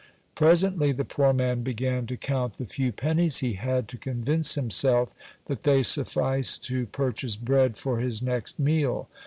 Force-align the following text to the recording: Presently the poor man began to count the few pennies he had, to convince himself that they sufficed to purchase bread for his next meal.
Presently 0.33 0.91
the 0.93 1.05
poor 1.05 1.31
man 1.31 1.61
began 1.61 2.07
to 2.07 2.17
count 2.17 2.53
the 2.57 2.65
few 2.65 2.91
pennies 2.91 3.37
he 3.37 3.53
had, 3.53 3.87
to 3.89 3.99
convince 3.99 4.55
himself 4.55 5.13
that 5.45 5.61
they 5.61 5.83
sufficed 5.83 6.63
to 6.63 6.87
purchase 6.87 7.35
bread 7.35 7.77
for 7.77 7.99
his 7.99 8.19
next 8.19 8.57
meal. 8.57 9.07